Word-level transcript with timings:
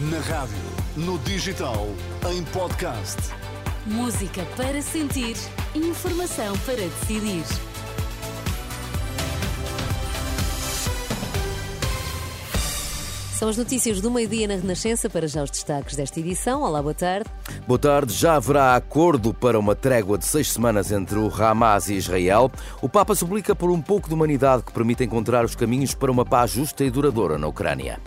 Na 0.00 0.20
rádio, 0.20 0.56
no 0.96 1.18
digital, 1.18 1.88
em 2.30 2.44
podcast. 2.44 3.16
Música 3.84 4.46
para 4.56 4.80
sentir, 4.80 5.34
informação 5.74 6.56
para 6.58 6.76
decidir. 6.76 7.42
São 13.32 13.48
as 13.48 13.56
notícias 13.56 14.00
do 14.00 14.08
meio-dia 14.08 14.46
na 14.46 14.54
Renascença 14.54 15.10
para 15.10 15.26
já 15.26 15.42
os 15.42 15.50
destaques 15.50 15.96
desta 15.96 16.20
edição. 16.20 16.62
Olá, 16.62 16.80
boa 16.80 16.94
tarde. 16.94 17.28
Boa 17.66 17.78
tarde. 17.80 18.12
Já 18.14 18.36
haverá 18.36 18.76
acordo 18.76 19.34
para 19.34 19.58
uma 19.58 19.74
trégua 19.74 20.16
de 20.16 20.26
seis 20.26 20.52
semanas 20.52 20.92
entre 20.92 21.18
o 21.18 21.26
Hamas 21.26 21.88
e 21.88 21.94
Israel. 21.94 22.52
O 22.80 22.88
Papa 22.88 23.16
suplica 23.16 23.52
por 23.52 23.68
um 23.68 23.82
pouco 23.82 24.08
de 24.08 24.14
humanidade 24.14 24.62
que 24.62 24.72
permita 24.72 25.02
encontrar 25.02 25.44
os 25.44 25.56
caminhos 25.56 25.92
para 25.92 26.12
uma 26.12 26.24
paz 26.24 26.52
justa 26.52 26.84
e 26.84 26.90
duradoura 26.90 27.36
na 27.36 27.48
Ucrânia. 27.48 27.98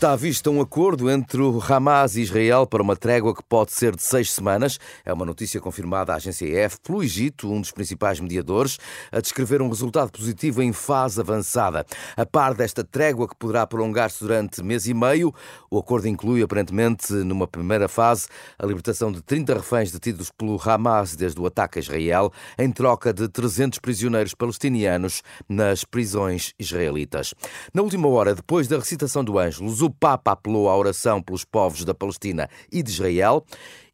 Está 0.00 0.12
à 0.12 0.16
vista 0.16 0.48
um 0.48 0.62
acordo 0.62 1.10
entre 1.10 1.42
o 1.42 1.62
Hamas 1.62 2.16
e 2.16 2.22
Israel 2.22 2.66
para 2.66 2.82
uma 2.82 2.96
trégua 2.96 3.34
que 3.34 3.42
pode 3.42 3.72
ser 3.72 3.94
de 3.94 4.02
seis 4.02 4.30
semanas. 4.30 4.80
É 5.04 5.12
uma 5.12 5.26
notícia 5.26 5.60
confirmada 5.60 6.14
à 6.14 6.16
agência 6.16 6.46
EF 6.46 6.78
pelo 6.82 7.02
Egito, 7.02 7.52
um 7.52 7.60
dos 7.60 7.70
principais 7.70 8.18
mediadores, 8.18 8.78
a 9.12 9.20
descrever 9.20 9.60
um 9.60 9.68
resultado 9.68 10.10
positivo 10.10 10.62
em 10.62 10.72
fase 10.72 11.20
avançada. 11.20 11.84
A 12.16 12.24
par 12.24 12.54
desta 12.54 12.82
trégua 12.82 13.28
que 13.28 13.36
poderá 13.36 13.66
prolongar-se 13.66 14.20
durante 14.20 14.62
mês 14.62 14.86
e 14.86 14.94
meio, 14.94 15.34
o 15.70 15.78
acordo 15.78 16.08
inclui, 16.08 16.42
aparentemente, 16.42 17.12
numa 17.12 17.46
primeira 17.46 17.86
fase, 17.86 18.26
a 18.58 18.64
libertação 18.64 19.12
de 19.12 19.20
30 19.20 19.52
reféns 19.52 19.92
detidos 19.92 20.30
pelo 20.30 20.58
Hamas 20.64 21.14
desde 21.14 21.38
o 21.38 21.44
ataque 21.44 21.78
a 21.78 21.82
Israel, 21.82 22.32
em 22.58 22.72
troca 22.72 23.12
de 23.12 23.28
300 23.28 23.78
prisioneiros 23.78 24.32
palestinianos 24.32 25.22
nas 25.46 25.84
prisões 25.84 26.54
israelitas. 26.58 27.34
Na 27.74 27.82
última 27.82 28.08
hora, 28.08 28.34
depois 28.34 28.66
da 28.66 28.78
recitação 28.78 29.22
do 29.22 29.38
Ângelus, 29.38 29.82
o 29.82 29.89
Papa 29.90 30.32
apelou 30.32 30.68
à 30.68 30.76
oração 30.76 31.22
pelos 31.22 31.44
povos 31.44 31.84
da 31.84 31.94
Palestina 31.94 32.48
e 32.70 32.82
de 32.82 32.90
Israel. 32.90 33.44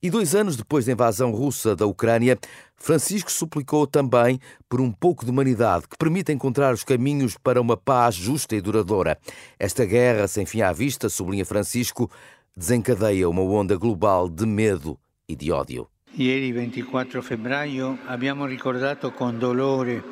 E 0.03 0.11
dois 0.11 0.35
anos 0.35 0.57
depois 0.57 0.87
da 0.87 0.93
invasão 0.93 1.33
russa 1.33 1.75
da 1.75 1.87
Ucrânia, 1.87 2.39
Francisco 2.77 3.31
suplicou 3.33 3.87
também 3.87 4.39
por 4.69 4.81
um 4.81 4.93
pouco 4.93 5.25
de 5.25 5.31
humanidade 5.31 5.89
que 5.89 5.97
permita 5.97 6.33
encontrar 6.33 6.75
os 6.75 6.85
caminhos 6.85 7.37
para 7.37 7.61
uma 7.61 7.77
paz 7.77 8.15
justa 8.15 8.55
e 8.55 8.61
duradoura. 8.61 9.19
Esta 9.59 9.85
guerra 9.85 10.29
sem 10.29 10.45
fim 10.45 10.61
à 10.61 10.73
vista, 10.73 11.09
sublinha 11.09 11.45
Francisco, 11.45 12.11
desencadeia 12.57 13.29
uma 13.29 13.43
onda 13.43 13.77
global 13.77 14.29
de 14.29 14.47
medo 14.47 14.99
e 15.29 15.35
de 15.35 15.51
ódio. 15.51 15.89
Ieri 16.19 16.51
24 16.51 17.23
febbraio 17.23 17.99
abbiamo 18.07 18.47
ricordato 18.47 19.13
con 19.13 19.39
dolore 19.39 20.03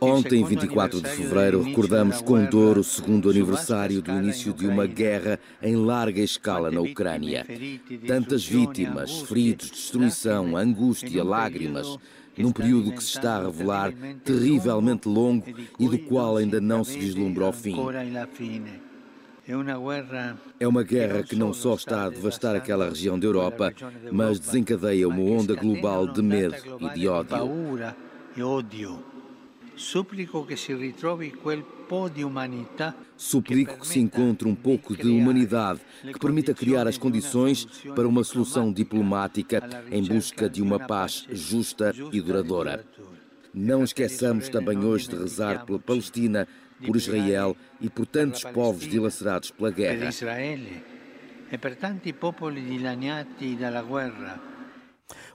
Ontem, 0.00 0.42
24 0.42 1.02
de 1.02 1.10
fevereiro, 1.10 1.62
recordamos 1.62 2.22
com 2.22 2.44
dor 2.46 2.78
o 2.78 2.84
segundo 2.84 3.28
aniversário 3.28 4.00
do 4.00 4.10
início 4.10 4.52
de 4.52 4.66
uma 4.66 4.86
guerra 4.86 5.38
em 5.62 5.76
larga 5.76 6.20
escala 6.20 6.70
na 6.70 6.80
Ucrânia. 6.80 7.46
Tantas 8.06 8.44
vítimas, 8.44 9.20
feridos, 9.22 9.70
destruição, 9.70 10.56
angústia, 10.56 11.22
lágrimas, 11.22 11.98
num 12.36 12.50
período 12.50 12.92
que 12.92 13.02
se 13.02 13.10
está 13.10 13.36
a 13.36 13.44
revelar 13.44 13.92
terrivelmente 14.24 15.06
longo 15.06 15.46
e 15.78 15.88
do 15.88 15.98
qual 15.98 16.38
ainda 16.38 16.60
não 16.60 16.82
se 16.82 16.98
vislumbra 16.98 17.46
o 17.46 17.52
fim. 17.52 17.76
É 20.58 20.66
uma 20.66 20.82
guerra 20.82 21.22
que 21.22 21.36
não 21.36 21.52
só 21.52 21.74
está 21.74 22.04
a 22.04 22.08
devastar 22.08 22.54
aquela 22.56 22.88
região 22.88 23.18
da 23.18 23.26
Europa, 23.26 23.74
mas 24.10 24.38
desencadeia 24.38 25.08
uma 25.08 25.22
onda 25.22 25.54
global 25.54 26.06
de 26.06 26.22
medo 26.22 26.56
e 26.80 26.88
de 26.94 27.08
ódio. 27.08 27.36
Suplico 29.80 30.44
que 30.44 30.56
se 30.56 30.74
ritrovi 30.74 31.30
quel 31.30 31.64
po 31.88 32.10
di 32.10 32.22
umanità 32.22 32.94
Suplico 33.16 33.78
que 33.78 33.86
se 33.86 33.98
encontre 33.98 34.46
um 34.46 34.54
pouco 34.54 34.94
de 34.94 35.08
humanidade 35.08 35.80
que 36.02 36.18
permita 36.18 36.52
criar 36.52 36.86
as 36.86 36.98
condições 36.98 37.64
para 37.96 38.06
uma 38.06 38.22
solução 38.22 38.70
diplomática 38.70 39.62
em 39.90 40.02
busca 40.04 40.50
de 40.50 40.60
uma 40.60 40.78
paz 40.78 41.26
justa 41.30 41.94
e 42.12 42.20
duradoura. 42.20 42.84
Não 43.54 43.82
esqueçamos 43.82 44.50
também 44.50 44.84
hoje 44.84 45.08
de 45.08 45.16
rezar 45.16 45.64
pela 45.64 45.78
Palestina, 45.78 46.46
por 46.84 46.96
Israel 46.96 47.56
e 47.80 47.88
por 47.88 48.04
tantos 48.04 48.44
povos 48.44 48.86
dilacerados 48.86 49.50
pela 49.50 49.70
guerra. 49.70 50.10
e 51.52 51.58
per 51.58 51.74
tanti 51.74 52.12
popoli 52.12 52.62
dilaniati 52.64 53.56
dalla 53.56 53.82
guerra 53.82 54.59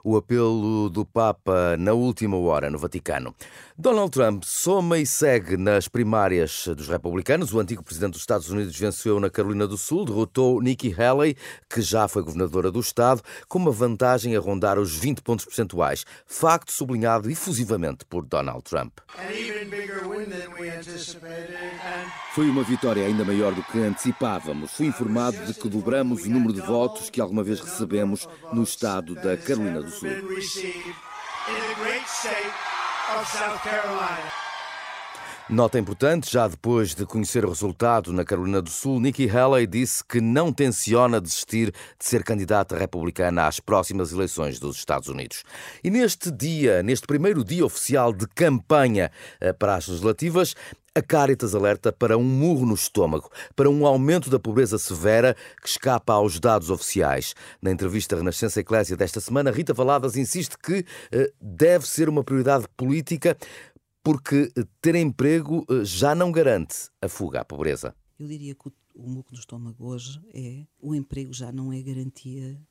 o 0.04 0.18
apelo 0.18 0.90
do 0.90 1.06
Papa 1.06 1.76
na 1.78 1.94
última 1.94 2.38
hora 2.38 2.70
no 2.70 2.78
Vaticano. 2.78 3.34
Donald 3.78 4.10
Trump 4.12 4.44
soma 4.46 4.98
e 5.00 5.06
segue 5.06 5.58
nas 5.58 5.88
primárias 5.88 6.68
dos 6.78 6.88
republicanos. 6.88 7.54
O 7.54 7.60
antigo 7.60 7.84
presidente 7.84 8.14
dos 8.14 8.22
Estados 8.22 8.50
Unidos 8.50 8.78
venceu 8.78 9.20
na 9.20 9.30
Carolina 9.30 9.68
do 9.68 9.78
Sul, 9.78 10.06
derrotou 10.06 10.62
Nikki 10.62 10.94
Haley, 10.94 11.36
que 11.70 11.82
já 11.82 12.08
foi 12.08 12.24
governadora 12.24 12.72
do 12.72 12.80
Estado, 12.80 13.22
com 13.50 13.60
uma 13.60 13.72
vantagem 13.72 14.36
a 14.36 14.40
rondar 14.40 14.80
os 14.80 14.96
20 14.96 15.22
pontos 15.22 15.46
percentuais. 15.46 16.06
Facto 16.26 16.72
sublinhado 16.72 17.30
efusivamente 17.30 18.06
por 18.06 18.26
Donald 18.26 18.64
Trump. 18.64 18.94
Foi 22.36 22.50
uma 22.50 22.64
vitória 22.64 23.06
ainda 23.08 23.24
maior 23.24 23.54
do 23.54 23.64
que 23.64 23.80
antecipávamos. 23.80 24.74
Fui 24.74 24.88
informado 24.88 25.38
de 25.46 25.54
que 25.54 25.70
dobramos 25.70 26.26
o 26.26 26.30
número 26.30 26.52
de 26.52 26.60
votos 26.60 27.10
que 27.10 27.22
alguma 27.22 27.42
vez 27.42 27.62
recebemos 27.62 28.28
no 28.52 28.62
estado 28.62 29.16
da 29.16 29.38
Carolina 29.38 29.82
do 29.82 29.90
Sul. 29.90 30.10
Nota 35.48 35.78
importante, 35.78 36.34
já 36.34 36.48
depois 36.48 36.96
de 36.96 37.06
conhecer 37.06 37.46
o 37.46 37.50
resultado 37.50 38.12
na 38.12 38.26
Carolina 38.26 38.64
do 38.64 38.70
Sul, 38.72 39.00
Nikki 39.00 39.30
Haley 39.30 39.68
disse 39.68 40.04
que 40.04 40.20
não 40.20 40.52
tenciona 40.52 41.22
desistir 41.22 41.72
de 42.00 42.04
ser 42.04 42.24
candidata 42.24 42.76
republicana 42.76 43.46
às 43.46 43.60
próximas 43.60 44.12
eleições 44.12 44.58
dos 44.58 44.76
Estados 44.76 45.08
Unidos. 45.08 45.44
E 45.84 45.92
neste 45.92 46.32
dia, 46.32 46.82
neste 46.82 47.06
primeiro 47.06 47.44
dia 47.44 47.64
oficial 47.64 48.12
de 48.12 48.28
campanha 48.28 49.12
eh, 49.40 49.54
para 49.54 49.76
as 49.76 49.88
legislativas, 49.88 50.56
a 50.96 51.02
Caritas 51.02 51.54
alerta 51.54 51.92
para 51.92 52.18
um 52.18 52.24
murro 52.24 52.66
no 52.66 52.74
estômago, 52.74 53.30
para 53.56 53.70
um 53.70 53.86
aumento 53.86 54.32
da 54.32 54.40
pobreza 54.40 54.80
severa 54.80 55.36
que 55.62 55.68
escapa 55.68 56.14
aos 56.14 56.40
dados 56.40 56.72
oficiais. 56.72 57.36
Na 57.62 57.70
entrevista 57.70 58.16
à 58.16 58.18
Renascença 58.18 58.62
Eclésia 58.62 58.98
desta 58.98 59.20
semana, 59.20 59.52
Rita 59.52 59.76
Valadas 59.76 60.16
insiste 60.16 60.58
que 60.58 60.84
eh, 61.12 61.32
deve 61.40 61.88
ser 61.88 62.10
uma 62.10 62.24
prioridade 62.24 62.66
política 62.76 63.38
porque 64.06 64.54
ter 64.80 64.94
emprego 64.94 65.66
eh, 65.68 65.84
já 65.84 66.14
não 66.14 66.32
garante 66.32 66.92
a 67.02 67.10
fuga 67.10 67.42
à 67.42 67.46
pobreza. 67.46 67.96
Eu 68.20 68.28
diria 68.28 68.54
que 68.54 68.68
o, 68.68 68.74
o 68.94 69.10
muco 69.10 69.34
no 69.34 69.40
estômago 69.40 69.84
hoje 69.84 70.22
é 70.32 70.68
o 70.80 70.94
emprego 70.94 71.34
já 71.34 71.52
não 71.52 71.74
é 71.74 71.82
garantia 71.82 72.62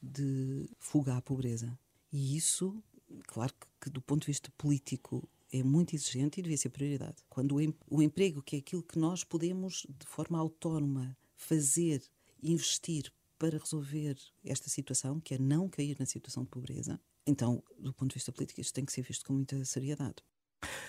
de 0.00 0.68
fuga 0.78 1.16
à 1.16 1.20
pobreza. 1.20 1.76
E 2.12 2.36
isso, 2.36 2.80
claro 3.26 3.52
que, 3.52 3.66
que 3.80 3.90
do 3.90 4.00
ponto 4.00 4.20
de 4.20 4.28
vista 4.28 4.52
político 4.56 5.28
é 5.52 5.64
muito 5.64 5.96
exigente 5.96 6.38
e 6.38 6.42
devia 6.44 6.56
ser 6.56 6.68
prioridade. 6.68 7.16
Quando 7.28 7.56
o, 7.56 7.60
em, 7.60 7.74
o 7.90 8.00
emprego, 8.00 8.40
que 8.40 8.54
é 8.54 8.58
aquilo 8.60 8.82
que 8.84 8.96
nós 8.96 9.24
podemos 9.24 9.84
de 9.98 10.06
forma 10.06 10.38
autónoma 10.38 11.16
fazer, 11.34 12.04
investir 12.40 13.12
para 13.36 13.58
resolver 13.58 14.16
esta 14.44 14.70
situação, 14.70 15.18
que 15.18 15.34
é 15.34 15.38
não 15.38 15.68
cair 15.68 15.96
na 15.98 16.06
situação 16.06 16.44
de 16.44 16.50
pobreza, 16.50 17.00
então, 17.26 17.64
do 17.80 17.92
ponto 17.92 18.10
de 18.10 18.14
vista 18.14 18.30
político, 18.30 18.60
isto 18.60 18.72
tem 18.72 18.84
que 18.84 18.92
ser 18.92 19.02
visto 19.02 19.26
com 19.26 19.32
muita 19.32 19.64
seriedade. 19.64 20.22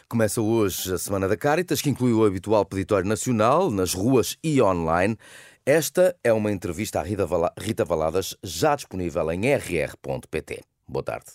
Começa 0.08 0.40
hoje 0.40 0.94
a 0.94 1.00
Semana 1.00 1.28
da 1.28 1.36
Caritas, 1.36 1.82
que 1.82 1.90
inclui 1.90 2.14
o 2.14 2.24
habitual 2.24 2.64
peditório 2.64 3.08
nacional, 3.10 3.72
nas 3.72 3.96
ruas 3.96 4.38
e 4.44 4.62
online. 4.62 5.18
Esta 5.66 6.16
é 6.24 6.32
uma 6.32 6.52
entrevista 6.52 7.00
à 7.00 7.04
Rita 7.04 7.84
Valadas, 7.84 8.38
já 8.44 8.76
disponível 8.76 9.32
em 9.32 9.52
rr.pt. 9.52 10.62
Boa 10.88 11.04
tarde. 11.04 11.26